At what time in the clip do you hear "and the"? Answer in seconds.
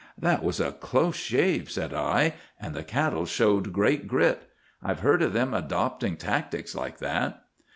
2.59-2.83